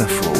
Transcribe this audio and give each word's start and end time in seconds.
Info. 0.00 0.32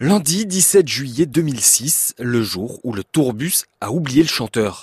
Lundi 0.00 0.44
17 0.44 0.88
juillet 0.88 1.26
2006, 1.26 2.14
le 2.18 2.42
jour 2.42 2.80
où 2.82 2.92
le 2.92 3.04
tourbus 3.04 3.64
a 3.80 3.92
oublié 3.92 4.22
le 4.22 4.28
chanteur. 4.28 4.82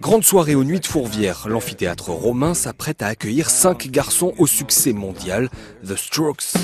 Grande 0.00 0.24
soirée 0.24 0.54
aux 0.54 0.62
Nuits 0.62 0.80
de 0.80 0.86
Fourvière, 0.86 1.48
l'amphithéâtre 1.48 2.10
romain 2.10 2.54
s'apprête 2.54 3.02
à 3.02 3.08
accueillir 3.08 3.50
cinq 3.50 3.88
garçons 3.88 4.34
au 4.38 4.46
succès 4.46 4.92
mondial, 4.92 5.48
The 5.84 5.96
Strokes. 5.96 6.54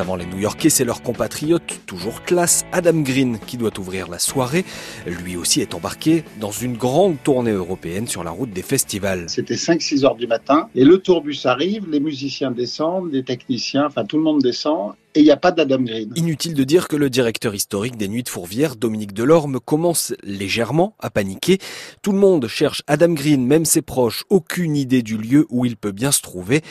Avant 0.00 0.16
les 0.16 0.26
New-Yorkais, 0.26 0.70
c'est 0.70 0.84
leur 0.84 1.02
compatriote, 1.02 1.80
toujours 1.86 2.22
classe, 2.22 2.64
Adam 2.72 3.00
Green, 3.00 3.38
qui 3.46 3.56
doit 3.56 3.78
ouvrir 3.78 4.08
la 4.08 4.18
soirée. 4.18 4.64
Lui 5.06 5.36
aussi 5.36 5.60
est 5.60 5.74
embarqué 5.74 6.24
dans 6.40 6.50
une 6.50 6.76
grande 6.76 7.16
tournée 7.22 7.52
européenne 7.52 8.06
sur 8.06 8.24
la 8.24 8.30
route 8.30 8.50
des 8.50 8.62
festivals. 8.62 9.24
C'était 9.28 9.54
5-6 9.54 10.04
heures 10.04 10.14
du 10.14 10.26
matin 10.26 10.68
et 10.74 10.84
le 10.84 10.98
tourbus 10.98 11.40
arrive, 11.44 11.86
les 11.90 12.00
musiciens 12.00 12.50
descendent, 12.50 13.12
les 13.12 13.24
techniciens, 13.24 13.86
enfin 13.86 14.04
tout 14.04 14.16
le 14.16 14.22
monde 14.22 14.42
descend 14.42 14.92
et 15.14 15.20
il 15.20 15.24
n'y 15.24 15.30
a 15.30 15.36
pas 15.36 15.50
d'Adam 15.52 15.80
Green. 15.80 16.12
Inutile 16.16 16.54
de 16.54 16.64
dire 16.64 16.86
que 16.86 16.96
le 16.96 17.10
directeur 17.10 17.54
historique 17.54 17.96
des 17.96 18.08
Nuits 18.08 18.22
de 18.22 18.28
Fourvière, 18.28 18.76
Dominique 18.76 19.14
Delorme, 19.14 19.58
commence 19.58 20.14
légèrement 20.22 20.94
à 21.00 21.10
paniquer. 21.10 21.58
Tout 22.02 22.12
le 22.12 22.18
monde 22.18 22.46
cherche 22.46 22.82
Adam 22.86 23.12
Green, 23.14 23.44
même 23.44 23.64
ses 23.64 23.82
proches, 23.82 24.24
aucune 24.28 24.76
idée 24.76 25.02
du 25.02 25.16
lieu 25.16 25.46
où 25.48 25.64
il 25.64 25.76
peut 25.76 25.92
bien 25.92 26.12
se 26.12 26.22
trouver 26.22 26.62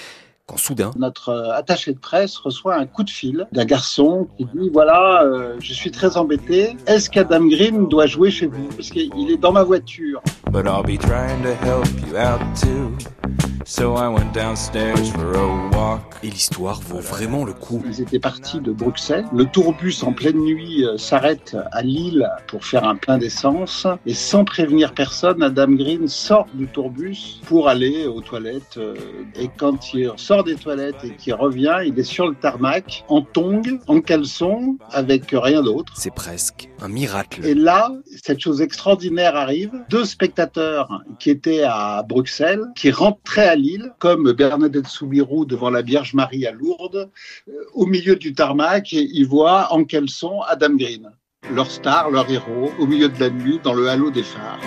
quand 0.47 0.57
soudain... 0.57 0.91
Notre 0.97 1.29
euh, 1.29 1.53
attaché 1.53 1.93
de 1.93 1.99
presse 1.99 2.37
reçoit 2.37 2.75
un 2.75 2.85
coup 2.85 3.03
de 3.03 3.09
fil 3.09 3.47
d'un 3.51 3.65
garçon 3.65 4.27
qui 4.37 4.45
dit, 4.45 4.69
voilà, 4.71 5.23
euh, 5.23 5.57
je 5.59 5.73
suis 5.73 5.91
très 5.91 6.15
embêté, 6.15 6.77
est-ce 6.87 7.09
qu'Adam 7.09 7.45
Green 7.45 7.87
doit 7.89 8.07
jouer 8.07 8.31
chez 8.31 8.47
vous? 8.47 8.67
Parce 8.75 8.89
qu'il 8.89 9.29
est 9.29 9.37
dans 9.37 9.51
ma 9.51 9.63
voiture. 9.63 10.21
But 10.49 10.65
I'll 10.65 10.83
be 10.83 10.97
trying 10.97 11.43
to 11.43 11.53
help 11.65 11.87
you 12.07 12.17
out 12.17 12.39
too. 12.55 13.26
Et 16.23 16.29
l'histoire 16.29 16.81
vaut 16.81 16.99
vraiment 16.99 17.45
le 17.45 17.53
coup. 17.53 17.83
Ils 17.85 18.01
étaient 18.01 18.19
partis 18.19 18.59
de 18.59 18.71
Bruxelles. 18.71 19.25
Le 19.33 19.45
tourbus 19.45 20.03
en 20.03 20.13
pleine 20.13 20.39
nuit 20.39 20.83
euh, 20.83 20.97
s'arrête 20.97 21.55
à 21.71 21.81
Lille 21.81 22.27
pour 22.47 22.65
faire 22.65 22.83
un 22.83 22.95
plein 22.95 23.17
d'essence. 23.17 23.85
Et 24.05 24.13
sans 24.13 24.43
prévenir 24.43 24.93
personne, 24.93 25.43
Adam 25.43 25.71
Green 25.71 26.07
sort 26.07 26.47
du 26.53 26.67
tourbus 26.67 27.39
pour 27.45 27.67
aller 27.67 28.07
aux 28.07 28.21
toilettes. 28.21 28.77
Euh, 28.77 28.95
et 29.35 29.49
quand 29.55 29.93
il 29.93 30.11
sort 30.17 30.43
des 30.43 30.55
toilettes 30.55 31.03
et 31.03 31.15
qu'il 31.15 31.33
revient, 31.33 31.77
il 31.85 31.97
est 31.99 32.03
sur 32.03 32.27
le 32.27 32.35
tarmac, 32.35 33.05
en 33.07 33.21
tongs, 33.21 33.79
en 33.87 34.01
caleçon, 34.01 34.77
avec 34.91 35.29
rien 35.31 35.61
d'autre. 35.61 35.93
C'est 35.95 36.13
presque 36.13 36.69
un 36.81 36.87
miracle. 36.87 37.45
Et 37.45 37.53
là, 37.53 37.91
cette 38.23 38.39
chose 38.39 38.61
extraordinaire 38.61 39.35
arrive. 39.35 39.71
Deux 39.89 40.05
spectateurs 40.05 41.03
qui 41.19 41.29
étaient 41.29 41.63
à 41.63 42.03
Bruxelles, 42.07 42.63
qui 42.75 42.91
rentraient 42.91 43.46
à 43.47 43.55
Lille, 43.55 43.93
comme 43.99 44.31
Bernadette 44.33 44.87
Soubirou 44.87 45.45
devant 45.45 45.69
la 45.69 45.81
Vierge 45.81 46.13
Marie 46.13 46.45
à 46.45 46.51
Lourdes, 46.51 47.09
euh, 47.47 47.51
au 47.73 47.85
milieu 47.85 48.15
du 48.15 48.33
tarmac, 48.33 48.91
ils 48.91 49.25
voient 49.25 49.73
en 49.73 49.83
caleçon 49.83 50.41
Adam 50.47 50.75
Green, 50.75 51.09
leur 51.53 51.71
star, 51.71 52.09
leur 52.09 52.29
héros, 52.29 52.71
au 52.79 52.85
milieu 52.85 53.09
de 53.09 53.19
la 53.19 53.29
nuit, 53.29 53.59
dans 53.63 53.73
le 53.73 53.87
halo 53.87 54.11
des 54.11 54.23
phares. 54.23 54.59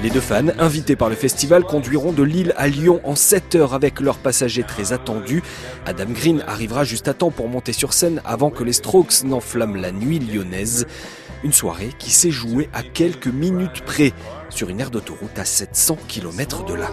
Les 0.00 0.10
deux 0.10 0.20
fans, 0.20 0.46
invités 0.60 0.94
par 0.94 1.08
le 1.08 1.16
festival, 1.16 1.64
conduiront 1.64 2.12
de 2.12 2.22
Lille 2.22 2.54
à 2.56 2.68
Lyon 2.68 3.00
en 3.02 3.16
7 3.16 3.56
heures 3.56 3.74
avec 3.74 3.98
leurs 3.98 4.18
passagers 4.18 4.62
très 4.62 4.92
attendus. 4.92 5.42
Adam 5.86 6.04
Green 6.10 6.44
arrivera 6.46 6.84
juste 6.84 7.08
à 7.08 7.14
temps 7.14 7.32
pour 7.32 7.48
monter 7.48 7.72
sur 7.72 7.92
scène 7.92 8.22
avant 8.24 8.50
que 8.50 8.62
les 8.62 8.74
Strokes 8.74 9.24
n'enflamment 9.24 9.74
la 9.74 9.90
nuit 9.90 10.20
lyonnaise. 10.20 10.86
Une 11.42 11.52
soirée 11.52 11.90
qui 11.98 12.12
s'est 12.12 12.30
jouée 12.30 12.68
à 12.72 12.84
quelques 12.84 13.26
minutes 13.26 13.82
près 13.84 14.12
sur 14.50 14.68
une 14.68 14.78
aire 14.78 14.90
d'autoroute 14.90 15.36
à 15.36 15.44
700 15.44 15.98
km 16.06 16.64
de 16.64 16.74
là. 16.74 16.90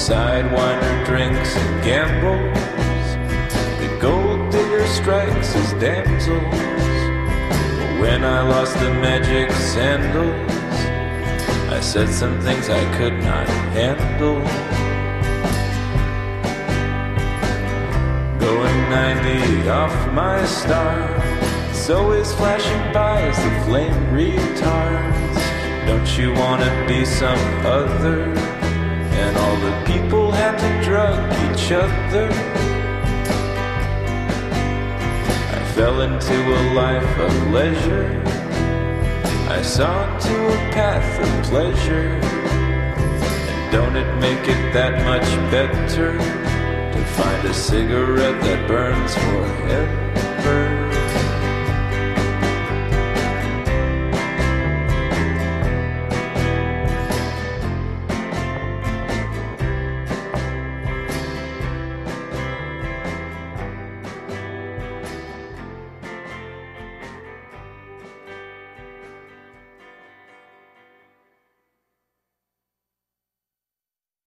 Sidewinder 0.00 1.04
drinks 1.04 1.54
and 1.56 1.84
gambles. 1.84 2.58
The 3.80 3.98
gold 4.00 4.50
digger 4.50 4.86
strikes 4.86 5.52
his 5.52 5.72
damsels. 5.74 6.40
When 8.00 8.24
I 8.24 8.40
lost 8.48 8.72
the 8.78 8.94
magic 8.94 9.52
sandals, 9.52 10.50
I 11.70 11.80
said 11.80 12.08
some 12.08 12.40
things 12.40 12.70
I 12.70 12.82
could 12.96 13.12
not 13.12 13.46
handle. 13.76 14.40
Going 18.40 18.80
90 18.88 19.68
off 19.68 20.12
my 20.14 20.42
star. 20.46 20.96
So 21.74 22.12
is 22.12 22.32
flashing 22.36 22.92
by 22.94 23.20
as 23.20 23.36
the 23.36 23.66
flame 23.66 24.00
retards. 24.16 25.40
Don't 25.86 26.18
you 26.18 26.32
wanna 26.32 26.86
be 26.88 27.04
some 27.04 27.66
other? 27.66 28.69
And 29.22 29.36
all 29.36 29.56
the 29.68 29.76
people 29.92 30.32
had 30.32 30.56
to 30.64 30.84
drug 30.84 31.18
each 31.44 31.70
other. 31.72 32.28
I 35.58 35.60
fell 35.74 36.00
into 36.00 36.36
a 36.60 36.62
life 36.74 37.18
of 37.18 37.52
leisure. 37.52 38.22
I 39.48 39.62
saw 39.62 40.18
to 40.18 40.46
a 40.48 40.58
path 40.72 41.12
of 41.20 41.44
pleasure. 41.50 42.10
And 43.52 43.72
don't 43.72 43.96
it 43.96 44.10
make 44.20 44.48
it 44.48 44.72
that 44.72 45.04
much 45.04 45.28
better 45.50 46.16
to 46.16 47.04
find 47.16 47.46
a 47.46 47.54
cigarette 47.54 48.40
that 48.42 48.66
burns 48.66 49.14
forever? 49.14 50.09